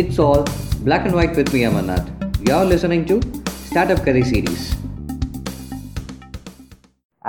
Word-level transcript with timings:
It's 0.00 0.18
all 0.24 0.42
black 0.86 1.04
and 1.06 1.14
white 1.18 1.34
with 1.38 1.48
me, 1.54 1.60
Amarnath. 1.68 2.08
You're 2.46 2.66
listening 2.72 3.02
to 3.10 3.14
Startup 3.68 4.00
கதை 4.06 4.22
series 4.28 4.64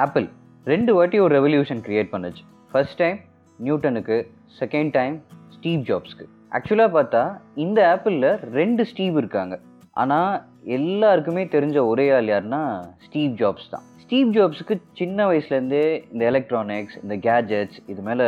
apple 0.04 0.28
ரெண்டு 0.72 0.92
வாட்டி 0.98 1.18
ஒரு 1.24 1.34
revolution 1.38 1.82
create 1.88 2.12
பண்ணுச்சு. 2.14 2.44
First 2.72 2.98
time 3.02 3.18
நியூட்டனுக்கு 3.66 4.18
செகண்ட் 4.62 4.94
டைம் 4.98 5.16
ஸ்டீவ் 5.56 5.82
ஜாப்ஸ்க்கு 5.90 6.28
ஆக்சுவலாக 6.58 6.92
பார்த்தா 6.98 7.24
இந்த 7.66 7.80
ஆப்பிளில் 7.94 8.30
ரெண்டு 8.60 8.86
ஸ்டீவ் 8.92 9.18
இருக்காங்க. 9.22 9.58
ஆனால் 10.04 10.32
எல்லாருக்குமே 10.80 11.46
தெரிஞ்ச 11.56 11.78
ஒரே 11.92 12.08
ஆள் 12.18 12.34
யாருன்னா 12.36 12.64
ஸ்டீவ் 13.08 13.36
ஜாப்ஸ் 13.44 13.72
தான். 13.76 13.86
ஸ்டீவ் 14.06 14.36
ஜாப்ஸுக்கு 14.40 14.78
சின்ன 15.02 15.30
வயசுலேருந்தே 15.32 15.86
இந்த 16.14 16.26
எலக்ட்ரானிக்ஸ் 16.34 17.00
இந்த 17.06 17.18
கேஜெட்ஸ் 17.30 17.80
இது 17.94 18.04
மேலே 18.10 18.28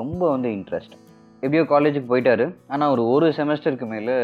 ரொம்ப 0.00 0.22
வந்து 0.34 0.50
இன்ட்ரெஸ்ட் 0.58 0.96
எப்படியோ 1.44 1.64
காலேஜுக்கு 1.70 2.08
போயிட்டாரு. 2.10 2.44
ஆனால் 2.72 2.90
ஒரு 2.94 3.02
ஒரு 3.14 3.26
செமஸ்டருக்கு 3.38 3.86
மேலே 3.94 4.14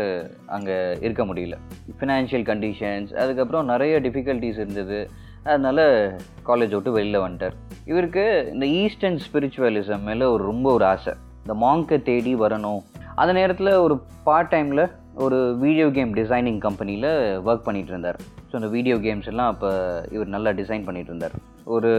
அங்கே 0.57 0.77
இருக்க 1.07 1.23
முடியல. 1.31 1.57
ஃபினான்ஷியல் 1.99 2.47
கண்டிஷன்ஸ் 2.51 3.11
அதுக்கப்புறம் 3.23 3.71
நிறைய 3.73 3.95
டிஃபிகல்ட்டிஸ் 4.01 4.61
இருந்தது. 4.63 5.01
அதனால் 5.45 5.85
காலேஜ் 6.47 6.75
விட்டு 6.77 6.97
வெளில 6.99 7.19
வந்துட்டார். 7.25 7.57
இவருக்கு 7.91 8.25
இந்த 8.53 8.67
ஈஸ்டர்ன் 8.81 9.21
ஸ்பிரிச்சுவலிசம் 9.27 10.07
மேலே 10.09 10.27
ஒரு 10.35 10.43
ரொம்ப 10.45 10.67
ஒரு 10.73 10.85
ஆசை. 10.85 11.15
இந்த 11.43 11.55
மாங்கை 11.67 11.99
தேடி 12.09 12.33
வரணும். 12.45 12.81
அந்த 13.21 13.33
நேரத்தில் 13.39 13.73
ஒரு 13.85 13.95
பார்ட் 14.27 14.53
டைமில் 14.55 14.85
ஒரு 15.15 15.55
வீடியோ 15.55 15.91
கேம் 15.91 16.15
டிசைனிங் 16.15 16.59
கம்பெனியில் 16.59 17.09
ஒர்க் 17.45 17.65
பண்ணிகிட்டு 17.67 17.89
இருந்தார் 17.89 18.19
ஸோ 18.51 18.53
அந்த 18.53 18.69
வீடியோ 18.69 18.97
கேம்ஸ் 18.97 19.27
எல்லாம் 19.27 19.49
அப்போ 19.49 19.71
இவர் 20.11 20.29
நல்லா 20.29 20.51
டிசைன் 20.51 20.85
பண்ணிகிட்டு 20.87 21.09
இருந்தார் 21.09 21.35
ஒரு 21.65 21.91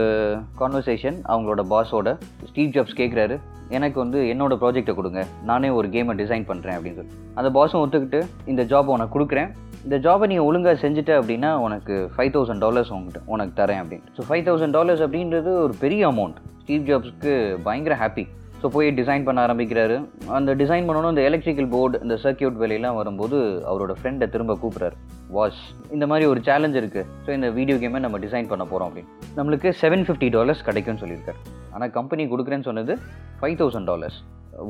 கான்வர்சேஷன் 0.60 1.18
அவங்களோட 1.24 1.62
பாஸோட 1.72 2.16
ஸ்டீவ் 2.46 2.70
ஜாப்ஸ் 2.70 2.98
கேட்குறாரு 3.00 3.40
எனக்கு 3.70 4.00
வந்து 4.00 4.18
என்னோடய 4.32 4.60
ப்ராஜெக்டை 4.62 4.94
கொடுங்க 4.94 5.26
நானே 5.44 5.70
ஒரு 5.70 5.88
கேமை 5.88 6.14
டிசைன் 6.14 6.48
பண்ணுறேன் 6.48 6.76
அப்படின்னு 6.76 6.96
சொல்லி. 6.96 7.14
அந்த 7.34 7.50
பாஸும் 7.50 7.82
ஒத்துக்கிட்டு 7.84 8.20
இந்த 8.46 8.62
ஜாப் 8.62 8.86
உனக்கு 8.86 9.14
கொடுக்குறேன் 9.18 9.50
இந்த 9.84 9.96
ஜாபை 9.98 10.26
நீங்கள் 10.26 10.44
ஒழுங்காக 10.44 10.76
செஞ்சுட்ட 10.82 11.12
அப்படின்னா 11.20 11.54
உனக்கு 11.54 12.10
ஃபைவ் 12.16 12.32
தௌசண்ட் 12.34 12.58
டாலர்ஸ் 12.58 12.90
உங்ககிட்ட 12.90 13.20
உனக்கு 13.26 13.62
தரேன் 13.62 13.80
அப்படின்னு. 13.82 14.06
ஸோ 14.16 14.22
ஃபைவ் 14.28 14.44
தௌசண்ட் 14.48 14.70
டாலர்ஸ் 14.70 15.00
அப்படின்றது 15.00 15.52
ஒரு 15.62 15.74
பெரிய 15.80 16.10
அமௌண்ட் 16.10 16.38
ஸ்டீவ் 16.62 16.86
ஜாப்ஸ்க்கு 16.90 17.58
பயங்கர 17.62 17.94
ஹாப்பி 17.94 18.26
ஸோ 18.62 18.68
போய் 18.74 18.88
டிசைன் 18.98 19.24
பண்ண 19.26 19.38
ஆரம்பிக்கிறாரு. 19.46 19.94
அந்த 20.38 20.50
டிசைன் 20.60 20.86
பண்ணணும் 20.88 21.12
இந்த 21.14 21.22
எலக்ட்ரிக்கல் 21.28 21.70
போர்டு 21.72 21.96
இந்த 22.04 22.16
சர்க்கியூட் 22.24 22.60
வேலையெல்லாம் 22.62 22.98
வரும்போது 23.00 23.38
அவரோட 23.70 23.94
ஃப்ரெண்டை 24.00 24.26
திரும்ப 24.34 24.56
கூப்பிட்றாரு. 24.62 24.96
வாஷ் 25.36 25.62
இந்த 25.94 26.04
மாதிரி 26.10 26.24
ஒரு 26.32 26.40
சேலஞ்ச் 26.48 26.78
இருக்குது 26.80 27.08
ஸோ 27.24 27.30
இந்த 27.38 27.48
வீடியோ 27.58 27.76
கேமை 27.84 28.02
நம்ம 28.06 28.20
டிசைன் 28.26 28.50
பண்ண 28.52 28.66
போகிறோம் 28.72 28.88
அப்படின்னு. 28.90 29.10
நம்மளுக்கு 29.38 29.70
செவன் 29.82 30.04
ஃபிஃப்டி 30.08 30.28
டாலர்ஸ் 30.36 30.62
கிடைக்கும்னு 30.68 31.02
சொல்லியிருக்காரு. 31.02 31.40
ஆனால் 31.74 31.92
கம்பெனி 31.98 32.26
கொடுக்குறேன்னு 32.34 32.68
சொன்னது 32.70 32.94
ஃபைவ் 33.40 33.58
தௌசண்ட் 33.62 33.90
டாலர்ஸ் 33.92 34.20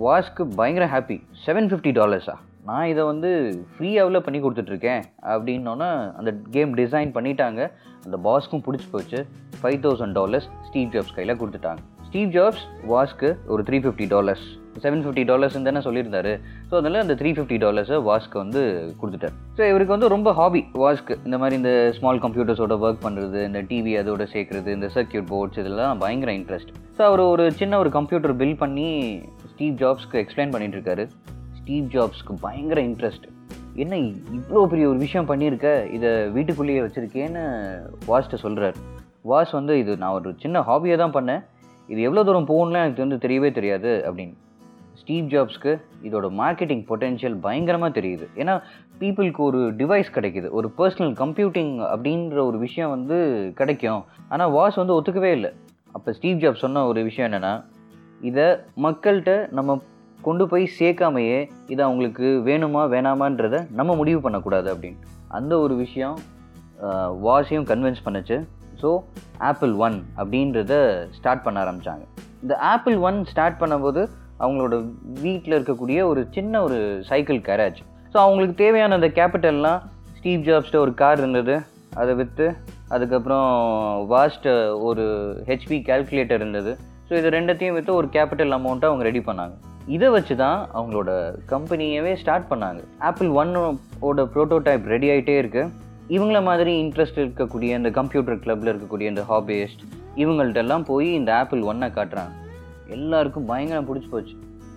வாஷ்க்கு 0.07 0.43
பயங்கர 0.59 0.85
ஹாப்பி 0.95 1.19
செவன் 1.45 1.69
ஃபிஃப்டி 1.71 1.93
டாலர்ஸா 2.01 2.35
நான் 2.69 2.89
இதை 2.91 3.03
வந்து 3.13 3.31
ஃப்ரீயாவில் 3.77 4.25
பண்ணி 4.25 4.39
கொடுத்துட்ருக்கேன் 4.43 5.03
அப்படின்னோன்னா 5.33 5.89
அந்த 6.19 6.31
கேம் 6.57 6.77
டிசைன் 6.81 7.11
பண்ணிட்டாங்க. 7.17 7.61
அந்த 8.07 8.17
பாஸ்க்கும் 8.27 8.63
பிடிச்சி 8.67 8.89
போச்சு. 8.93 9.19
Five 9.63 9.81
thousand 9.87 10.17
dollars 10.19 10.47
Steve 10.69 10.93
Jobs 10.95 11.17
கையில் 11.17 11.41
கொடுத்துட்டாங்க. 11.41 11.83
ஸ்டீவ் 12.13 12.33
ஜாப்ஸ் 12.35 12.65
வாஸ்க்கு 12.91 13.29
ஒரு 13.53 13.63
three 13.69 13.77
fifty 13.85 14.07
dollars 14.11 14.43
seven 14.85 15.03
fifty 15.05 15.23
dollars 15.31 15.55
தானே 15.69 15.81
சொல்லியிருந்தாரு. 15.87 16.33
ஸோ 16.69 16.73
அதனால் 16.79 17.03
அந்த 17.03 17.15
த்ரீ 17.21 17.31
ஃபிஃப்டி 17.37 17.57
டாலர்ஸை 17.63 17.99
வாஸ்க்கு 18.09 18.37
வந்து 18.43 18.63
கொடுத்துட்டார். 19.01 19.37
ஸோ 19.59 19.63
இவருக்கு 19.71 19.95
வந்து 19.95 20.09
ரொம்ப 20.15 20.29
ஹாபி 20.39 20.61
வாஸ்க்கு. 20.83 21.15
இந்த 21.27 21.37
மாதிரி 21.43 21.57
இந்த 21.61 21.73
ஸ்மால் 21.99 22.21
கம்ப்யூட்டர்ஸோட 22.25 22.77
ஒர்க் 22.85 23.01
பண்ணுறது 23.05 23.39
இந்த 23.49 23.61
டிவி 23.71 23.93
அதோட 24.01 24.25
சேர்க்குறது 24.33 24.71
இந்த 24.79 24.89
சர்க்கியூட் 24.97 25.27
போர்ட்ஸ் 25.33 25.61
இதெல்லாம் 25.63 26.03
பயங்கர 26.03 26.33
இன்ட்ரெஸ்ட் 26.41 26.73
ஸோ 26.99 27.05
அவர் 27.09 27.23
ஒரு 27.33 27.47
சின்ன 27.61 27.79
ஒரு 27.83 27.93
கம்ப்யூட்டர் 27.97 28.35
பில் 28.43 28.59
பண்ணி 28.65 28.89
ஸ்டீவ் 29.53 29.79
ஜாப்ஸ்க்கு 29.85 30.21
எக்ஸ்பிளைன் 30.23 30.53
பண்ணிட்டு 30.57 30.79
இருக்காரு. 30.79 31.07
ஸ்டீவ் 31.61 31.87
ஜாப்ஸ்க்கு 31.95 32.37
பயங்கர 32.47 32.83
இன்ட்ரெஸ்ட் 32.91 33.27
என்ன 33.85 34.01
இவ்வளோ 34.41 34.67
பெரிய 34.75 34.89
ஒரு 34.93 35.01
விஷயம் 35.07 35.31
பண்ணியிருக்க? 35.33 35.71
இதை 35.99 36.11
வீட்டுக்குள்ளேயே 36.37 36.83
வச்சுருக்கேன்னு 36.87 37.45
வாஸ்ட்டை 38.13 38.41
சொல்கிறார் 38.45 38.77
வாஸ் 39.33 39.57
வந்து 39.61 39.73
இது 39.85 39.93
நான் 40.05 40.19
ஒரு 40.21 40.31
சின்ன 40.45 40.61
ஹாபியை 40.69 40.99
தான் 41.05 41.17
பண்ணேன். 41.17 41.43
இது 41.93 42.01
எவ்வளோ 42.09 42.25
தூரம் 42.29 42.49
போகணும்லாம் 42.53 42.85
எனக்கு 42.87 43.05
வந்து 43.05 43.19
தெரியவே 43.27 43.51
தெரியாது 43.59 43.91
அப்படின்னு. 44.09 44.37
ஸ்டீவ் 45.01 45.27
ஜாப்ஸ்க்கு 45.33 45.73
இதோட 46.07 46.27
மார்க்கெட்டிங் 46.41 46.83
பொட்டென்ஷியல் 46.91 47.37
பயங்கரமாக 47.45 47.93
தெரியுது. 47.99 48.27
ஏன்னா 48.41 48.55
பீப்புளுக்கு 49.01 49.43
ஒரு 49.49 49.61
டிவைஸ் 49.81 50.11
கிடைக்குது. 50.17 50.49
ஒரு 50.59 50.69
பர்சனல் 50.79 51.15
கம்ப்யூட்டிங் 51.23 51.73
அப்படின்ற 51.93 52.39
ஒரு 52.49 52.59
விஷயம் 52.67 52.93
வந்து 52.97 53.17
கிடைக்கும். 53.61 54.03
ஆனால் 54.33 54.53
வாஸ் 54.59 54.81
வந்து 54.83 54.97
ஒத்துக்கவே 54.99 55.31
இல்லை. 55.39 55.51
அப்போ 55.97 56.13
ஸ்டீவ் 56.19 56.43
ஜாப் 56.43 56.63
சொன்ன 56.65 56.85
ஒரு 56.91 57.03
விஷயம் 57.09 57.29
என்னென்னா 57.29 57.55
இதை 58.31 58.47
மக்கள்கிட்ட 58.87 59.33
நம்ம 59.59 59.79
கொண்டு 60.27 60.45
போய் 60.51 60.65
சேர்க்காமையே 60.79 61.39
இது 61.73 61.81
அவங்களுக்கு 61.87 62.27
வேணுமா 62.49 62.83
வேணாமான்றதை 62.95 63.61
நம்ம 63.79 63.95
முடிவு 64.01 64.21
பண்ணக்கூடாது 64.27 64.69
அப்படின்னு. 64.75 65.01
அந்த 65.39 65.53
ஒரு 65.65 65.75
விஷயம் 65.85 66.17
வாஸையும் 67.27 67.67
கன்வின்ஸ் 67.71 68.05
பண்ணுச்சு. 68.07 68.37
ஸோ 68.83 68.91
ஆப்பிள் 69.51 69.73
ஒன் 69.87 69.99
அப்படின்றத 70.21 70.75
ஸ்டார்ட் 71.19 71.45
பண்ண 71.47 71.59
ஆரம்பித்தாங்க 71.65 72.05
இந்த 72.45 72.55
ஆப்பிள் 72.73 72.99
ஒன் 73.09 73.19
ஸ்டார்ட் 73.33 73.61
பண்ணும்போது 73.63 74.03
அவங்களோட 74.43 74.75
வீட்டில் 75.25 75.57
இருக்கக்கூடிய 75.57 75.99
ஒரு 76.11 76.21
சின்ன 76.37 76.63
ஒரு 76.67 76.79
சைக்கிள் 77.11 77.41
கேரேஜ் 77.49 77.81
ஸோ 78.13 78.17
அவங்களுக்கு 78.25 78.55
தேவையான 78.63 78.97
அந்த 78.99 79.09
கேபிட்டல்லாம் 79.19 79.81
ஸ்டீவ் 80.17 80.47
ஜாப்ஸ்ட்ட 80.49 80.79
ஒரு 80.85 80.93
கார் 81.03 81.21
இருந்தது. 81.23 81.55
அதை 82.01 82.13
விற்று 82.19 82.47
அதுக்கப்புறம் 82.95 83.47
வாஸ்ட் 84.13 84.49
ஒரு 84.89 85.05
ஹெச்பி 85.49 85.79
கால்குலேட்டர் 85.89 86.41
இருந்தது. 86.41 86.73
ஸோ 87.07 87.13
இது 87.21 87.29
ரெண்டத்தையும் 87.37 87.77
விற்று 87.77 87.93
ஒரு 88.01 88.09
கேபிட்டல் 88.17 88.55
அமௌண்ட்டை 88.59 88.89
அவங்க 88.91 89.05
ரெடி 89.09 89.23
பண்ணாங்க. 89.29 89.55
இதை 89.95 90.09
வச்சு 90.17 90.35
தான் 90.43 90.59
அவங்களோட 90.77 91.11
கம்பெனியவே 91.53 92.13
ஸ்டார்ட் 92.23 92.51
பண்ணாங்க. 92.53 92.83
ஆப்பிள் 93.09 93.31
ஒன்னோட 93.41 94.27
ப்ரோட்டோடைப் 94.35 94.87
ரெடி 94.95 95.09
ஆகிட்டே 95.15 95.37
இருக்குது 95.43 95.73
இவங்கள 96.15 96.39
மாதிரி 96.43 96.73
இன்ட்ரெஸ்ட் 96.83 97.19
இருக்கக்கூடிய 97.23 97.71
இந்த 97.79 97.91
கம்ப்யூட்டர் 97.91 98.39
கிளப்பில் 98.39 98.71
இருக்கக்கூடிய 98.73 99.07
இந்த 99.13 99.23
ஹாபியஸ்ட் 99.29 99.83
இவங்கள்ட்டெல்லாம் 100.17 100.85
போய் 100.85 101.09
இந்த 101.15 101.31
ஆப்பிள் 101.37 101.63
ஒன்னை 101.63 101.89
காட்டுறாங்க. 101.99 102.35
எல்லாருக்கும் 102.87 103.45
பயங்கரம் 103.45 103.87
பிடிச்சி 103.89 104.09
போச்சு. 104.09 104.35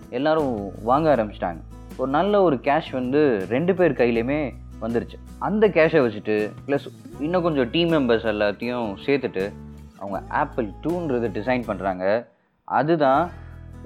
எல்லாரும் 0.09 0.71
வாங்க 0.83 1.07
ஆரம்பிச்சிட்டாங்க. 1.15 1.61
ஒரு 1.97 2.09
நல்ல 2.11 2.41
ஒரு 2.41 2.55
கேஷ் 2.55 2.91
வந்து 2.91 3.21
ரெண்டு 3.49 3.75
பேர் 3.75 3.93
கையிலையுமே 3.93 4.39
வந்துருச்சு. 4.81 5.17
அந்த 5.39 5.67
கேஷை 5.67 5.99
வச்சுட்டு 6.05 6.35
ப்ளஸ் 6.67 6.87
இன்னும் 7.19 7.45
கொஞ்சம் 7.47 7.69
டீம் 7.69 7.91
மெம்பர்ஸ் 7.91 8.27
எல்லாத்தையும் 8.33 8.95
சேர்த்துட்டு 9.05 9.45
அவங்க 9.99 10.19
ஆப்பிள் 10.29 10.69
டூன்றது 10.83 11.27
டிசைன் 11.37 11.67
பண்ணுறாங்க 11.67 12.05
அதுதான் 12.63 13.29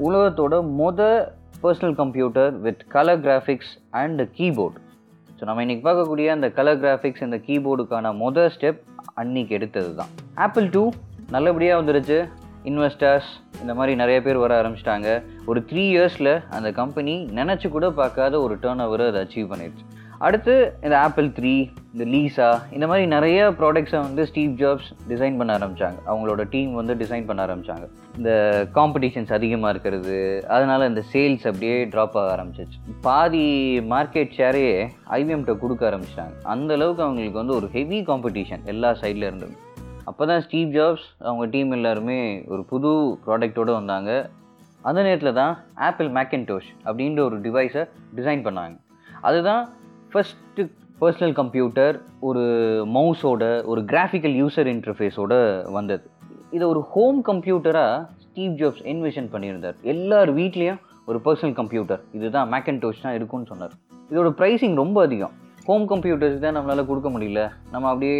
உலகத்தோட 0.05 0.55
மொத 0.81 1.01
personal 1.63 1.95
computer 1.95 2.53
with 2.59 2.83
colour 2.87 3.21
graphics 3.21 3.73
and 3.89 4.21
keyboard 4.21 4.79
so 5.39 5.45
நம்ம 5.47 5.63
இன்றைக்கி 5.65 5.83
பார்க்கக்கூடிய 5.83 6.27
அந்த 6.35 6.47
கலர் 6.55 6.79
கிராஃபிக்ஸ் 6.79 7.21
இந்த 7.25 7.37
கீபோர்டுக்கான 7.45 8.09
மொதல் 8.21 8.49
ஸ்டெப் 8.55 8.79
அன்னைக்கு 9.21 9.53
எடுத்தது 9.57 9.91
தான் 9.95 10.09
ஆப்பிள் 10.45 10.67
டூ 10.69 10.81
நல்லபடியாக 11.35 11.77
வந்துருச்சு. 11.81 12.17
இன்வெஸ்டர்ஸ் 12.69 13.29
இந்த 13.61 13.73
மாதிரி 13.73 13.93
நிறைய 14.01 14.17
பேர் 14.25 14.41
வர 14.43 14.53
ஆரம்பிச்சிட்டாங்க. 14.61 15.09
ஒரு 15.45 15.59
த்ரீ 15.69 15.83
இயர்ஸில் 15.93 16.31
அந்த 16.57 16.71
கம்பெனி 16.71 17.15
நினச்சி 17.39 17.69
கூட 17.75 17.89
பார்க்காத 17.99 18.41
ஒரு 18.45 18.57
டேர்ன் 18.63 18.83
ஓவரை 18.85 19.05
அதை 19.11 19.21
அச்சீவ் 19.25 19.47
பண்ணிடுச்சு. 19.51 19.85
அடுத்து 20.27 20.55
இந்த 20.85 20.95
ஆப்பிள் 21.05 21.29
த்ரீ 21.37 21.53
இந்த 21.93 22.05
லீசா 22.13 22.47
இந்த 22.75 22.85
மாதிரி 22.89 23.05
நிறைய 23.13 23.37
ப்ராடக்ட்ஸை 23.59 23.99
வந்து 24.07 24.23
ஸ்டீவ் 24.29 24.51
ஜாப்ஸ் 24.59 24.89
டிசைன் 25.11 25.37
பண்ண 25.39 25.51
ஆரம்பித்தாங்க 25.57 25.99
அவங்களோட 26.09 26.41
டீம் 26.53 26.73
வந்து 26.79 26.93
டிசைன் 27.01 27.25
பண்ண 27.29 27.39
ஆரம்பித்தாங்க 27.45 27.85
இந்த 28.17 28.31
காம்படிஷன்ஸ் 28.77 29.31
அதிகமாக 29.37 29.71
இருக்கிறது 29.73 30.17
அதனால் 30.55 30.87
இந்த 30.89 31.01
சேல்ஸ் 31.13 31.45
அப்படியே 31.51 31.77
ட்ராப் 31.93 32.17
ஆக 32.21 32.27
ஆரம்பிச்சிச்சு. 32.35 32.77
பாதி 33.07 33.45
மார்க்கெட் 33.93 34.35
ஷேரையே 34.37 34.75
ஐபிஎம்கிட்ட 35.17 35.55
கொடுக்க 35.63 35.89
ஆரம்பிச்சிட்டாங்க. 35.89 36.35
அந்த 36.53 36.73
அளவுக்கு 36.79 37.03
அவங்களுக்கு 37.07 37.41
வந்து 37.41 37.55
ஒரு 37.59 37.69
ஹெவி 37.77 38.01
காம்படிஷன் 38.09 38.65
எல்லா 38.73 38.91
சைடில் 39.01 39.27
இருந்தும். 39.29 39.55
அப்போ 40.09 40.25
தான் 40.31 40.43
ஸ்டீவ் 40.47 40.75
ஜாப்ஸ் 40.77 41.07
அவங்க 41.27 41.45
டீம் 41.55 41.71
எல்லாருமே 41.77 42.19
ஒரு 42.53 42.63
புது 42.73 42.91
ப்ராடக்டோடு 43.25 43.73
வந்தாங்க. 43.79 44.11
அந்த 44.81 44.99
நேரத்தில் 45.07 45.39
தான் 45.41 45.55
ஆப்பிள் 45.87 46.11
மேக்கன்டோஷ் 46.19 46.69
அப்படின்ற 46.87 47.21
ஒரு 47.29 47.39
டிவைஸை 47.47 47.85
டிசைன் 48.19 48.45
பண்ணாங்க. 48.47 48.77
அதுதான் 49.29 49.63
ஃபஸ்ட்டு 50.11 50.63
பர்சனல் 51.01 51.33
கம்ப்யூட்டர் 51.39 51.95
ஒரு 52.19 52.41
மவுஸோட 52.95 53.43
ஒரு 53.71 53.81
கிராஃபிக்கல் 53.91 54.33
யூசர் 54.41 54.69
இன்டர்ஃபேஸோட 54.71 55.33
வந்தது. 55.75 56.03
இதை 56.55 56.65
ஒரு 56.67 56.81
ஹோம் 56.93 57.19
கம்ப்யூட்டராக 57.29 58.05
ஸ்டீவ் 58.23 58.53
ஜாப்ஸ் 58.61 58.83
இன்வெஷன் 58.93 59.29
பண்ணியிருந்தார். 59.33 59.77
எல்லார் 59.93 60.31
வீட்லேயும் 60.39 60.79
ஒரு 61.05 61.19
பர்சனல் 61.25 61.55
கம்ப்யூட்டர் 61.59 62.01
இதுதான் 62.17 62.49
மேக்கன்டோஷ் 62.53 63.03
தான் 63.05 63.15
இருக்கும்னு 63.19 63.49
சொன்னார். 63.51 63.73
இதோட 64.11 64.29
ப்ரைஸிங் 64.39 64.75
ரொம்ப 64.83 65.01
அதிகம். 65.07 65.33
ஹோம் 65.67 65.85
கம்ப்யூட்டர்ஸ் 65.93 66.37
தான் 66.45 66.55
நம்மளால் 66.57 66.89
கொடுக்க 66.91 67.09
முடியல. 67.15 67.41
நம்ம 67.73 67.89
அப்படியே 67.89 68.19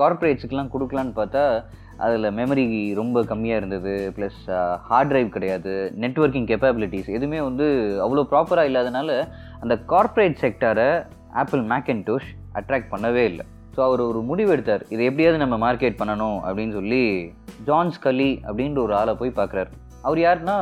கார்பரேட்ஸுக்கெலாம் 0.00 0.72
கொடுக்கலான்னு 0.74 1.14
பார்த்தா 1.20 1.44
அதில் 2.04 2.34
மெமரி 2.38 2.94
ரொம்ப 3.00 3.22
கம்மியாக 3.32 3.60
இருந்தது. 3.60 3.92
ப்ளஸ் 4.16 4.40
ஹார்ட் 4.88 5.10
ட்ரைவ் 5.12 5.28
கிடையாது. 5.36 5.74
நெட்ஒர்க்கிங் 6.04 6.48
கெப்பாபிலிட்டிஸ் 6.52 7.10
எதுவுமே 7.18 7.40
வந்து 7.48 7.66
அவ்வளோ 8.06 8.24
ப்ராப்பராக 8.32 8.70
இல்லாதனால 8.70 9.10
அந்த 9.64 9.76
கார்ப்பரேட் 9.92 10.42
செக்டாரை 10.44 10.88
ஆப்பிள் 11.40 11.62
மேக்கன்டோஷ் 11.72 12.28
அட்ராக்ட் 12.58 12.92
பண்ணவே 12.94 13.24
இல்லை. 13.30 13.44
ஸோ 13.74 13.80
அவர் 13.86 14.02
ஒரு 14.08 14.20
முடிவு 14.28 14.50
எடுத்தார். 14.54 14.82
இதை 14.94 15.02
எப்படியாவது 15.08 15.40
நம்ம 15.42 15.56
மார்க்கெட் 15.64 15.98
பண்ணணும் 16.00 16.38
அப்படின்னு 16.46 16.74
சொல்லி 16.78 17.02
ஜான்ஸ் 17.68 17.98
கலி 18.06 18.30
அப்படின்ற 18.48 18.80
ஒரு 18.86 18.94
ஆளை 19.00 19.14
போய் 19.20 19.38
பார்க்குறாரு. 19.40 19.70
அவர் 20.06 20.20
யாருன்னா 20.26 20.56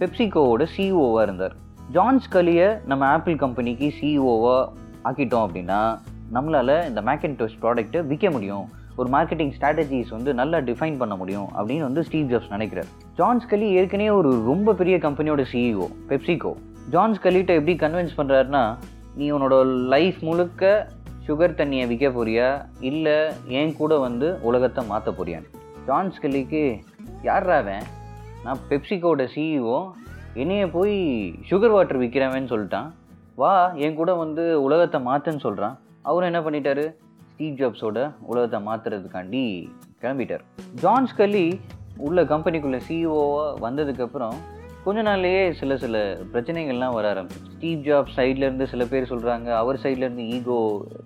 பெப்சிகோவோட 0.00 0.64
சிஇஓவாக 0.74 1.24
இருந்தார். 1.26 1.54
ஜான்ஸ் 1.96 2.28
கலியை 2.34 2.68
நம்ம 2.90 3.02
ஆப்பிள் 3.14 3.36
கம்பெனிக்கு 3.44 3.88
சிஇஓவாக 4.00 4.60
ஆக்கிட்டோம் 5.08 5.46
அப்படின்னா 5.46 5.80
நம்மளால் 6.36 6.76
இந்த 6.90 7.00
மேக்கன்டோஸ் 7.08 7.56
ப்ராடக்ட்டை 7.62 8.00
விற்க 8.10 8.26
முடியும். 8.36 8.66
ஒரு 9.00 9.08
மார்க்கெட்டிங் 9.14 9.52
ஸ்ட்ராட்டஜிஸ் 9.56 10.10
வந்து 10.16 10.30
நல்லா 10.40 10.58
டிஃபைன் 10.68 10.96
பண்ண 11.02 11.14
முடியும் 11.20 11.48
அப்படின்னு 11.58 11.84
வந்து 11.88 12.02
ஸ்டீவ் 12.08 12.30
ஜாப்ஸ் 12.32 12.54
நினைக்கிறார். 12.54 12.88
ஜான்ஸ் 13.18 13.46
கலி 13.52 13.68
ஏற்கனவே 13.80 14.12
ஒரு 14.20 14.30
ரொம்ப 14.50 14.74
பெரிய 14.80 14.96
கம்பெனியோட 15.06 15.44
சிஇஓ 15.52 15.86
பெப்சிகோ 16.10 16.52
ஜான்ஸ் 16.94 17.18
ஸ்கலிட்ட 17.20 17.52
எப்படி 17.60 17.74
கன்வின்ஸ் 17.84 18.18
பண்ணுறாருன்னா 18.18 18.62
நீ 19.20 19.26
உன்னோட 19.30 19.54
லைஃப் 19.92 20.18
முழுக்க 20.20 20.64
சுகர் 21.26 21.56
தண்ணியை 21.56 21.86
விற்க 21.88 22.06
போறியா? 22.08 22.46
இல்லை 22.80 23.16
என் 23.46 23.74
கூட 23.80 23.98
வந்து 24.04 24.28
உலகத்தை 24.42 24.82
மாற்ற 24.86 25.12
போறியான்னு 25.18 25.48
ஜான் 25.86 26.12
ஸ்கலிக்கு 26.16 26.62
யார்ரா 27.22 27.58
நான் 28.44 28.62
பெப்சிகோட 28.70 29.26
சிஇஓ 29.34 29.76
என்னைய 30.34 30.70
போய் 30.76 30.96
சுகர் 31.50 31.74
வாட்டர் 31.74 32.00
விற்கிறவன்னு 32.00 32.50
சொல்லிட்டான். 32.52 32.88
வா 33.40 33.52
என் 33.84 33.98
கூட 34.00 34.14
வந்து 34.14 34.62
உலகத்தை 34.62 35.00
மாற்றுன்னு 35.08 35.44
சொல்கிறான் 35.46 35.76
அவரும் 36.02 36.30
என்ன 36.32 36.40
பண்ணிட்டாரு? 36.46 36.86
ஸ்டீவ் 37.32 37.60
ஜாப்ஸோட 37.60 37.98
உலகத்தை 38.30 38.60
மாற்றுறதுக்காண்டி 38.68 39.44
கிளம்பிட்டார். 40.02 40.46
ஜான் 40.74 41.08
ஸ்கல்லி 41.12 41.46
உள்ள 41.96 42.24
கம்பெனிக்குள்ளே 42.32 42.80
சிஇஓவாக 42.88 43.52
வந்ததுக்கப்புறம் 43.66 44.38
கொஞ்ச 44.84 45.00
நாள்லேயே 45.06 45.40
சில 45.58 45.72
சில 45.82 45.96
பிரச்சனைகள்லாம் 46.32 46.94
வர 46.96 47.06
ஆரம்பிச்சு 47.14 47.50
ஸ்டீவ் 47.56 47.80
ஜாப் 47.88 48.12
சைட்லேருந்து 48.16 48.66
சில 48.70 48.82
பேர் 48.92 49.10
சொல்கிறாங்க 49.10 49.48
அவர் 49.62 49.80
சைட்லேருந்து 49.82 50.24
ஈகோ 50.36 50.56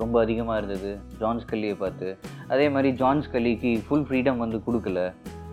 ரொம்ப 0.03 0.17
அதிகமாக 0.25 0.59
இருந்தது 0.61 0.91
ஜான்ஸ் 1.23 1.49
கல்லியை 1.53 1.77
பார்த்து. 1.81 2.09
அதே 2.53 2.67
மாதிரி 2.75 2.91
ஜான்ஸ் 3.01 3.29
கல்லிக்கு 3.35 3.73
ஃபுல் 3.89 4.07
ஃப்ரீடம் 4.09 4.41
வந்து 4.45 4.61
கொடுக்கல. 4.67 5.03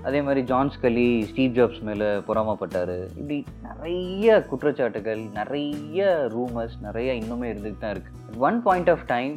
அதே 0.08 0.22
மாதிரி 0.28 0.44
ஜான்ஸ் 0.52 0.78
கலி 0.86 1.08
ஸ்டீவ் 1.32 1.58
ஜாப்ஸ் 1.58 1.82
மேலே 1.90 2.12
பொறாமப்பட்டார். 2.30 2.96
இப்படி 3.20 3.40
நிறைய 3.68 4.38
குற்றச்சாட்டுகள் 4.52 5.22
நிறைய 5.40 6.08
ரூமர்ஸ் 6.36 6.80
நிறைய 6.88 7.12
இன்னுமே 7.24 7.50
இருந்துட்டு 7.54 7.84
தான் 7.84 7.94
இருக்குது 7.96 8.40
ஒன் 8.48 8.58
பாயிண்ட் 8.68 8.92
ஆஃப் 8.96 9.06
டைம் 9.14 9.36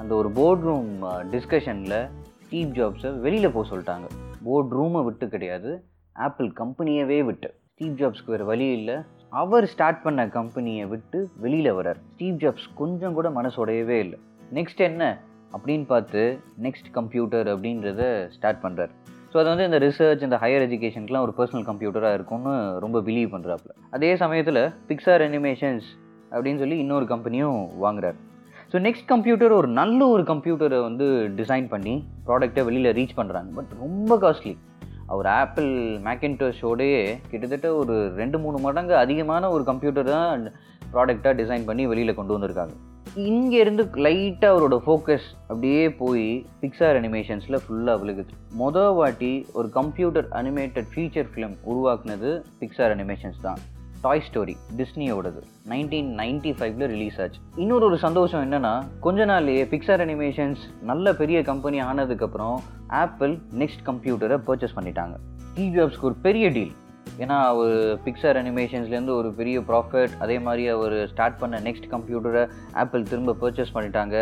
அந்த 0.00 0.14
ஒரு 0.20 0.30
போர்ட் 0.38 0.64
ரூம் 0.70 0.90
டிஸ்கஷனில் 1.34 2.00
ஸ்டீவ் 2.46 2.72
ஜாப்ஸை 2.80 3.12
வெளியில் 3.26 3.54
போக 3.58 3.66
சொல்லிட்டாங்க. 3.72 4.08
போர்ட் 4.48 4.74
ரூமை 4.80 5.02
விட்டு 5.04 5.28
கிடையாது 5.36 5.70
ஆப்பிள் 6.16 6.50
கம்பெனியவே 6.62 7.20
விட்டு. 7.30 7.50
ஸ்டீவ் 7.80 7.96
ஜாப்ஸ்க்கு 8.00 8.32
வேறு 8.32 8.44
வழி 8.50 8.66
இல்லை. 8.76 8.94
அவர் 9.40 9.64
ஸ்டார்ட் 9.72 9.98
பண்ண 10.04 10.20
கம்பெனியை 10.36 10.84
விட்டு 10.92 11.18
வெளியில் 11.42 11.68
வரார் 11.78 11.98
ஸ்டீவ் 12.12 12.36
ஜாப்ஸ் 12.42 12.68
கொஞ்சம் 12.78 13.16
கூட 13.16 13.28
மனசுடையவே 13.38 13.96
இல்லை. 14.04 14.18
நெக்ஸ்ட் 14.58 14.80
என்ன? 14.86 15.02
அப்படின்னு 15.56 15.84
பார்த்து 15.90 16.22
நெக்ஸ்ட் 16.66 16.88
கம்ப்யூட்டர் 16.96 17.48
அப்படின்றத 17.54 18.00
ஸ்டார்ட் 18.36 18.60
பண்ணுறார் 18.62 18.92
ஸோ 19.32 19.36
அது 19.40 19.48
வந்து 19.52 19.66
இந்த 19.68 19.80
ரிசர்ச் 19.84 20.24
இந்த 20.26 20.36
ஹையர் 20.44 20.64
எஜுகேஷனுக்குலாம் 20.66 21.26
ஒரு 21.26 21.34
பர்சனல் 21.38 21.66
கம்ப்யூட்டராக 21.70 22.16
இருக்கும்னு 22.18 22.54
ரொம்ப 22.84 23.02
பிலீவ் 23.08 23.28
பண்ணுறாப்புல 23.34 23.74
அதே 23.98 24.10
சமயத்தில் 24.22 24.62
பிக்சார் 24.90 25.24
அனிமேஷன்ஸ் 25.28 25.88
அப்படின்னு 26.32 26.62
சொல்லி 26.64 26.78
இன்னொரு 26.84 27.08
கம்பெனியும் 27.12 27.58
வாங்குறாரு. 27.84 28.18
ஸோ 28.72 28.78
நெக்ஸ்ட் 28.86 29.08
கம்ப்யூட்டர் 29.12 29.56
ஒரு 29.60 29.70
நல்ல 29.80 30.00
ஒரு 30.14 30.24
கம்ப்யூட்டரை 30.32 30.80
வந்து 30.88 31.08
டிசைன் 31.42 31.68
பண்ணி 31.74 31.94
ப்ராடக்டை 32.30 32.64
வெளியில் 32.70 32.94
ரீச் 33.00 33.14
பண்ணுறாங்க 33.20 33.52
பட் 33.58 33.74
ரொம்ப 33.84 34.18
காஸ்ட்லி 34.24 34.54
அவர் 35.12 35.28
ஆப்பிள் 35.40 35.70
மேக்கின்டோஷோடையே 36.06 37.02
கிட்டத்தட்ட 37.30 37.68
ஒரு 37.80 37.96
ரெண்டு 38.20 38.38
மூணு 38.44 38.58
மடங்கு 38.66 38.94
அதிகமான 39.04 39.50
ஒரு 39.54 39.64
கம்ப்யூட்டர் 39.70 40.10
தான் 40.16 40.44
ப்ராடக்டாக 40.92 41.34
டிசைன் 41.40 41.66
பண்ணி 41.68 41.84
வெளியில் 41.92 42.18
கொண்டு 42.18 42.34
வந்திருக்காங்க. 42.36 42.74
இங்கேருந்து 43.28 43.82
லைட்டாக 44.04 44.52
அவரோட 44.52 44.76
ஃபோக்கஸ் 44.84 45.28
அப்படியே 45.50 45.84
போய் 46.00 46.26
பிக்சார் 46.62 46.98
அனிமேஷன்ஸில் 47.00 47.62
ஃபுல்லாக 47.64 48.00
விழுகுது. 48.02 48.32
மொதல் 48.62 48.94
வாட்டி 48.98 49.32
ஒரு 49.58 49.68
கம்ப்யூட்டர் 49.78 50.28
அனிமேட்டட் 50.40 50.90
ஃபீச்சர் 50.92 51.30
ஃபிலிம் 51.32 51.56
உருவாக்குனது 51.70 52.30
பிக்சார் 52.60 52.94
அனிமேஷன்ஸ் 52.96 53.40
தான். 53.46 53.62
டாய் 54.06 54.24
ஸ்டோரி 54.28 54.56
டிஸ்னியோடது 54.80 55.42
நைன்டீன் 55.72 56.10
நைன்டி 56.22 56.50
ஃபைவ்ல 56.58 56.86
ரிலீஸ் 56.94 57.18
ஆச்சு. 57.22 57.38
இன்னொரு 57.62 57.84
ஒரு 57.90 57.98
சந்தோஷம் 58.06 58.42
என்னன்னா 58.46 58.72
கொஞ்ச 59.06 59.26
நாள்லேயே 59.30 59.62
பிக்சர் 59.72 60.02
அனிமேஷன்ஸ் 60.04 60.64
நல்ல 60.90 61.14
பெரிய 61.20 61.38
கம்பெனி 61.50 61.78
ஆனதுக்கப்புறம் 61.90 62.56
ஆப்பிள் 63.02 63.32
நெக்ஸ்ட் 63.60 63.86
கம்ப்யூட்டரை 63.88 64.38
பர்ச்சேஸ் 64.48 64.76
பண்ணிட்டாங்க. 64.78 65.14
ஸ்டீவ் 65.50 65.76
ஜாப்ஸ்க்கு 65.78 66.08
ஒரு 66.10 66.18
பெரிய 66.26 66.46
டீல் 66.56 66.74
ஏன்னா 67.22 67.36
அவர் 67.50 67.74
பிக்சர் 68.04 68.38
அனிமேஷன்ஸ்லேருந்து 68.40 69.14
ஒரு 69.20 69.28
பெரிய 69.40 69.58
ப்ராஃபிட் 69.68 70.14
அதே 70.24 70.36
மாதிரி 70.46 70.64
அவர் 70.74 70.96
ஸ்டார்ட் 71.12 71.40
பண்ண 71.42 71.60
நெக்ஸ்ட் 71.66 71.88
கம்ப்யூட்டரை 71.94 72.42
ஆப்பிள் 72.82 73.08
திரும்ப 73.12 73.36
பர்ச்சேஸ் 73.42 73.74
பண்ணிட்டாங்க. 73.76 74.16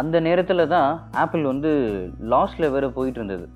அந்த 0.00 0.16
நேரத்தில் 0.26 0.70
தான் 0.74 0.90
ஆப்பிள் 1.22 1.44
வந்து 1.50 1.72
லாஸில் 2.34 2.72
வேறு 2.74 2.90
போயிட்டு 2.98 3.20
இருந்தது. 3.20 3.46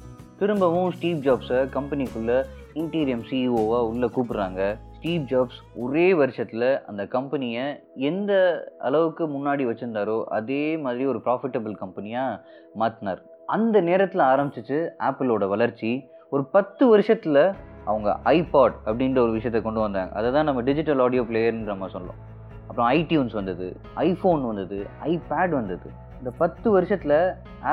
திரும்பவும் 0.40 0.90
ஸ்டீவ் 0.90 1.20
ஜாப்ஸை 1.26 1.58
கம்பெனிக்குள்ளே 1.74 2.38
இன்டீரியம் 2.80 3.22
சிஇஓவாக 3.28 3.86
உள்ளே 3.90 4.08
கூப்பிட்றாங்க. 4.16 4.60
ஸ்டீவ் 4.96 5.22
ஜாப்ஸ் 5.22 5.60
ஒரே 5.74 6.14
வருஷத்தில் 6.14 6.66
அந்த 6.86 7.06
கம்பெனியை 7.06 7.64
எந்த 7.94 8.32
அளவுக்கு 8.78 9.24
முன்னாடி 9.26 9.64
வச்சுருந்தாரோ 9.68 10.24
அதே 10.38 10.76
மாதிரி 10.76 11.06
ஒரு 11.06 11.22
ப்ராஃபிட்டபிள் 11.24 11.72
கம்பெனியாக 11.72 12.42
மாற்றினார் 12.78 13.22
அந்த 13.46 13.80
நேரத்தில் 13.80 14.20
ஆரம்பிச்சிச்சு 14.20 14.78
ஆப்பிளோட 14.98 15.48
வளர்ச்சி. 15.48 16.08
ஒரு 16.30 16.44
பத்து 16.44 16.86
வருஷத்தில் 16.86 17.42
அவங்க 17.84 18.10
ஐபாட் 18.24 18.76
அப்படின்ற 18.84 19.18
ஒரு 19.18 19.32
விஷயத்தை 19.38 19.62
கொண்டு 19.62 19.80
வந்தாங்க. 19.80 20.12
அதை 20.12 20.32
தான் 20.32 20.44
நம்ம 20.44 20.62
டிஜிட்டல் 20.62 20.98
ஆடியோ 20.98 21.22
பிளேயர்ன்ற 21.22 21.72
நம்ம 21.74 21.88
சொல்லலாம் 21.88 22.22
அப்புறம் 22.68 22.88
ஐடியூன்ஸ் 22.90 23.32
வந்தது 23.32 23.76
ஐஃபோன் 23.96 24.40
வந்தது 24.46 24.86
ஐபேட் 25.04 25.54
வந்தது. 25.60 25.90
இந்த 26.18 26.30
பத்து 26.38 26.70
வருஷத்தில் 26.70 27.18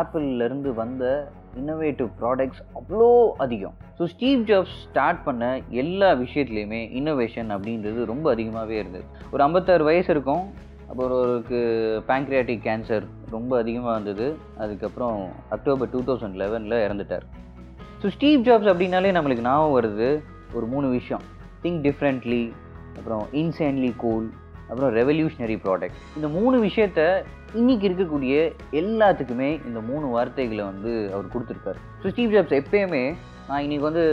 ஆப்பிள்லேருந்து 0.02 0.70
வந்த 0.74 1.32
இன்னோவேட்டிவ் 1.62 2.10
ப்ராடக்ட்ஸ் 2.22 2.62
அவ்வளோ 2.80 3.10
அதிகம். 3.38 3.76
ஸோ 3.98 4.04
ஸ்டீவ் 4.06 4.42
ஜாப்ஸ் 4.50 4.76
ஸ்டார்ட் 4.86 5.24
பண்ண 5.24 5.62
எல்லா 5.70 6.12
விஷயத்துலையுமே 6.12 6.82
இன்னோவேஷன் 7.00 7.50
அப்படின்றது 7.56 8.06
ரொம்ப 8.12 8.32
அதிகமாகவே 8.32 8.78
இருந்தது. 8.78 9.06
ஒரு 9.32 9.44
ஐம்பத்தாறு 9.44 9.84
வயசு 9.84 10.10
இருக்கும். 10.14 10.44
அப்புறம் 10.90 11.20
ஒருக்கு 11.20 11.60
பேங்க்ரியாட்டிக் 12.10 12.64
கேன்சர் 12.66 13.06
ரொம்ப 13.30 13.58
அதிகமாக 13.58 13.94
இருந்தது 13.94 14.38
அதுக்கப்புறம் 14.58 15.30
அக்டோபர் 15.50 15.90
டூ 15.90 16.02
தௌசண்ட் 16.02 16.40
லெவனில் 16.42 16.78
இறந்துட்டார். 16.88 17.26
ஸோ 18.02 18.08
ஸ்டீவ் 18.08 18.46
ஜாப்ஸ் 18.48 18.72
அப்படின்னாலே 18.72 19.12
நம்மளுக்கு 19.18 19.48
ஞாபகம் 19.50 19.76
வருது 19.78 20.10
ஒரு 20.54 20.66
மூணு 20.66 20.88
விஷயம். 20.90 21.24
திங்க் 21.64 21.82
டிஃப்ரெண்ட்லி 21.88 22.44
அப்புறம் 22.98 23.24
இன்சேன்லி 23.42 23.92
கூல் 23.96 24.28
அப்புறம் 24.74 24.94
ரெவல்யூஷனரி 25.00 25.56
ப்ராடக்ட் 25.64 25.98
இந்த 26.18 26.28
மூணு 26.36 26.58
விஷயத்த 26.68 27.02
இன்னைக்கு 27.60 27.86
இருக்கக்கூடிய 27.90 28.36
எல்லாத்துக்குமே 28.80 29.50
இந்த 29.70 29.80
மூணு 29.90 30.06
வார்த்தைகளை 30.14 30.64
வந்து 30.70 30.92
அவர் 31.16 31.34
கொடுத்துருக்காரு. 31.34 31.80
ஸோ 32.02 32.06
ஸ்டீவ் 32.14 32.34
ஜாப்ஸ் 32.36 32.56
எப்பயுமே 32.60 33.02
நான் 33.50 33.64
இன்னைக்கு 33.66 33.86
வந்து 33.88 34.04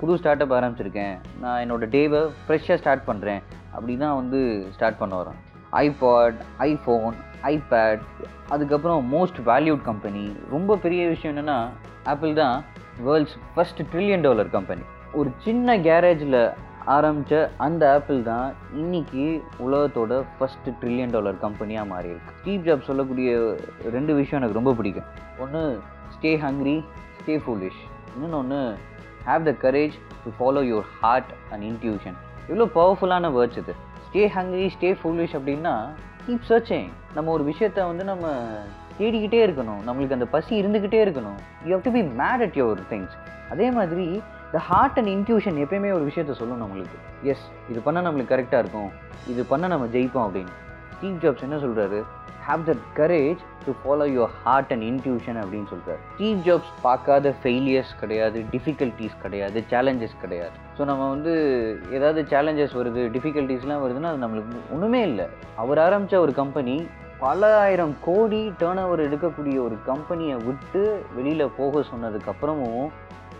புது 0.00 0.18
ஸ்டார்ட் 0.20 0.42
அப் 0.44 0.54
ஆரம்பிச்சிருக்கேன். 0.58 1.14
நான் 1.42 1.60
என்னோட 1.64 1.84
டேவை 1.94 2.20
ஃப்ரெஷ்ஷாக 2.44 2.78
ஸ்டார்ட் 2.82 3.04
பண்ணுறேன் 3.08 3.40
அப்படி 3.76 3.94
தான் 4.04 4.16
வந்து 4.20 4.40
ஸ்டார்ட் 4.76 5.00
பண்ண 5.00 5.14
வரேன். 5.20 5.40
ஐபாட் 5.84 6.38
ஐஃபோன் 6.68 7.16
ஐபேட் 7.52 8.04
அதுக்கப்புறம் 8.54 9.00
மோஸ்ட் 9.14 9.40
வேல்யூட் 9.50 9.82
கம்பெனி 9.90 10.24
ரொம்ப 10.54 10.76
பெரிய 10.84 11.02
விஷயம் 11.14 11.34
என்னென்னா 11.34 11.58
ஆப்பிள் 12.12 12.38
தான் 12.42 12.56
world's 13.08 13.36
first 13.54 13.82
trillion 13.92 14.26
dollar 14.28 14.52
company 14.56 14.84
ஒரு 15.20 15.30
சின்ன 15.46 15.76
கேரேஜில் 15.88 16.38
ஆரம்பித்த 16.92 17.34
அந்த 17.64 17.82
ஆப்பிள் 17.94 18.18
தான் 18.22 18.48
இன்னைக்கு 18.80 19.22
உலகத்தோட 19.66 20.14
ஃபஸ்ட்டு 20.36 20.74
ட்ரில்லியன் 20.80 21.14
டாலர் 21.14 21.38
கம்பெனியாக 21.44 21.86
மாறி 21.92 22.08
இருக்கு. 22.08 22.32
ஸ்டீவ் 22.40 22.66
ஜாப் 22.66 22.86
சொல்லக்கூடிய 22.88 23.30
ரெண்டு 23.94 24.14
விஷயம் 24.14 24.38
எனக்கு 24.40 24.58
ரொம்ப 24.58 24.72
பிடிக்கும். 24.78 25.08
ஒன்று 25.44 25.62
ஸ்டே 26.16 26.32
ஹங்க்ரி 26.44 26.76
ஸ்டே 27.20 27.36
ஃபூலிஷ் 27.44 27.80
இன்னொன்று 28.14 28.38
ஒன்று 28.42 28.60
have 29.28 29.46
the 29.48 29.54
courage 29.64 29.96
to 30.24 30.32
follow 30.38 30.62
your 30.70 30.90
heart 31.00 31.32
and 31.52 31.64
intuition 31.70 32.18
இவ்வளோ 32.48 32.68
பவர்ஃபுல்லான 32.78 33.30
வேர்ட்ஸ் 33.38 33.60
இது. 33.62 33.74
ஸ்டே 34.06 34.24
ஹங்க்ரி 34.36 34.66
ஸ்டே 34.76 34.90
ஃபூலிஷ் 35.00 35.36
அப்படின்னா 35.40 35.74
கீப் 36.26 36.46
சர்ச்சிங் 36.52 36.88
நம்ம 37.14 37.30
ஒரு 37.30 37.44
விஷயத்த 37.52 37.86
வந்து 37.86 38.04
நம்ம 38.12 38.26
தேடிக்கிட்டே 38.98 39.40
இருக்கணும். 39.46 39.80
நம்மளுக்கு 39.86 40.18
அந்த 40.18 40.26
பசி 40.36 40.52
இருந்துக்கிட்டே 40.62 41.00
இருக்கணும். 41.06 41.38
You 41.66 41.72
have 41.76 41.86
to 41.88 41.92
be 41.98 42.02
mad 42.22 42.44
at 42.46 42.58
your 42.62 42.82
things 42.92 43.16
அதே 43.52 43.70
மாதிரி 43.70 44.06
த 44.56 44.60
ஹார்ட் 44.70 44.98
அண்ட் 45.00 45.10
இன்ட்யூஷன் 45.16 45.56
எப்பயுமே 45.64 45.92
ஒரு 45.98 46.04
விஷயத்த 46.10 46.34
சொல்லணும் 46.40 46.64
நம்மளுக்கு. 46.64 46.98
எஸ் 47.30 47.46
இது 47.70 47.80
பண்ணால் 47.86 48.06
நம்மளுக்கு 48.08 48.34
கரெக்டாக 48.34 48.62
இருக்கும். 48.64 48.90
இது 49.32 49.42
பண்ணால் 49.52 49.72
நம்ம 49.74 49.88
ஜெயிப்போம் 49.96 50.26
அப்படின்னு. 50.26 50.54
ஸ்டீவ் 50.96 51.18
ஜாப்ஸ் 51.24 51.44
என்ன 51.46 51.56
சொல்கிறாரு 51.64 51.98
have 52.46 52.62
that 52.68 52.82
courage 52.98 53.42
to 53.66 53.72
follow 53.80 54.06
your 54.14 54.32
heart 54.42 54.72
and 54.74 54.84
intuition 54.88 55.38
அப்படின்னு 55.42 55.68
சொல்கிறார் 55.72 56.00
ஸ்டீவ் 56.14 56.40
ஜாப்ஸ் 56.46 56.72
பார்க்காத 56.86 57.32
ஃபெயிலியர்ஸ் 57.42 57.92
கிடையாது 58.02 58.38
டிஃபிகல்ட்டிஸ் 58.54 59.16
கிடையாது 59.22 59.58
சேலஞ்சஸ் 59.70 60.16
கிடையாது. 60.24 60.56
ஸோ 60.76 60.84
நம்ம 60.90 61.08
வந்து 61.14 61.32
ஏதாவது 61.96 62.22
சேலஞ்சஸ் 62.32 62.76
வருது 62.80 63.04
டிஃபிகல்ட்டிஸ்லாம் 63.16 63.82
வருதுன்னா 63.84 64.10
அது 64.12 64.22
நம்மளுக்கு 64.24 64.60
ஒன்றுமே 64.76 65.00
இல்லை. 65.10 65.26
அவர் 65.62 65.80
ஆரம்பித்த 65.86 66.20
ஒரு 66.26 66.34
கம்பெனி 66.42 66.76
பல 67.24 67.50
ஆயிரம் 67.64 67.94
கோடி 68.06 68.42
டேர்ன் 68.60 68.82
ஓவர் 68.84 69.04
எடுக்கக்கூடிய 69.06 69.56
ஒரு 69.66 69.76
கம்பெனியை 69.90 70.36
விட்டு 70.48 70.82
வெளியில் 71.16 71.54
போக 71.58 71.84
சொன்னதுக்கப்புறமும் 71.90 72.86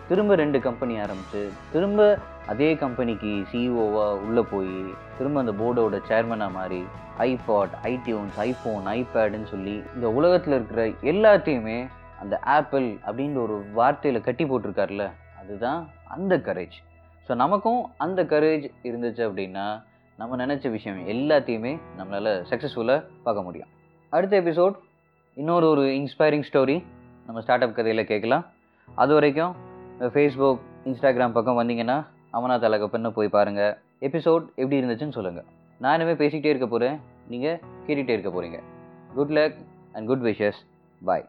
திரும்ப 0.08 0.34
ரெண்டு 0.34 0.60
கம்பெனி 0.60 0.98
ஆரம்பித்து 0.98 1.42
திரும்ப 1.72 2.18
அதே 2.46 2.70
கம்பெனிக்கு 2.74 3.30
சிஇஓவாக 3.52 4.20
உள்ளே 4.26 4.42
போய் 4.50 4.74
திரும்ப 5.18 5.40
அந்த 5.40 5.52
போர்டோட 5.60 5.98
சேர்மனாக 6.08 6.50
மாறி 6.50 6.82
ஐபாட் 7.18 7.74
ஐடியூன்ஸ் 7.82 8.38
ஐஃபோன் 8.48 8.84
ஐபேடுன்னு 8.98 9.44
சொல்லி 9.44 9.82
இந்த 9.94 10.10
உலகத்தில் 10.10 10.54
இருக்கிற 10.54 10.82
எல்லாத்தையுமே 11.12 11.78
அந்த 12.20 12.38
ஆப்பிள் 12.56 12.88
அப்படின்ற 13.06 13.38
ஒரு 13.46 13.56
வார்த்தையில் 13.74 14.26
கட்டி 14.26 14.44
போட்டிருக்காருல 14.44 15.06
அதுதான் 15.40 15.80
அந்த 16.04 16.36
கரேஜ் 16.36 16.76
ஸோ 17.28 17.34
நமக்கும் 17.34 17.82
அந்த 17.96 18.22
கரேஜ் 18.22 18.66
இருந்துச்சு 18.82 19.22
அப்படின்னா 19.28 19.66
நம்ம 20.16 20.46
நினச்ச 20.46 20.70
விஷயம் 20.70 20.98
எல்லாத்தையுமே 21.08 21.72
நம்மளால் 21.98 22.32
சக்ஸஸ்ஃபுல்லாக 22.50 23.04
பார்க்க 23.22 23.42
முடியும். 23.42 23.70
அடுத்த 24.12 24.40
எபிசோட் 24.40 24.74
இன்னொரு 25.34 25.68
ஒரு 25.68 25.84
இன்ஸ்பைரிங் 25.98 26.44
ஸ்டோரி 26.48 26.76
நம்ம 27.26 27.40
ஸ்டார்ட் 27.40 27.62
அப் 27.62 27.74
கதையில் 27.74 28.10
கேட்கலாம். 28.10 28.44
அது 28.94 29.12
வரைக்கும் 29.14 29.54
ஃபேஸ்புக் 29.98 30.60
இன்ஸ்டாகிராம் 30.84 31.32
பக்கம் 31.32 31.58
வந்தீங்கன்னா 31.60 32.04
அமனா 32.32 32.56
தலகப்பன்னு 32.58 33.10
போய் 33.10 33.28
பாருங்கள் 33.28 33.76
எபிசோட் 34.00 34.44
எப்படி 34.56 34.80
இருந்துச்சுன்னு 34.80 35.12
சொல்லுங்கள் 35.12 35.46
நான் 35.78 35.94
இனிமேல் 35.94 36.16
பேசிக்கிட்டே 36.16 36.48
இருக்க 36.48 36.66
போகிறேன் 36.66 37.00
நீங்கள் 37.28 37.60
கேட்டுகிட்டே 37.86 38.08
இருக்க 38.08 38.30
போகிறீங்க 38.30 38.60
good 39.14 39.30
luck 39.30 39.56
and 39.92 40.06
good 40.06 40.22
wishes 40.22 40.60
bye 41.00 41.24